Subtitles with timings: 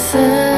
[0.00, 0.49] 思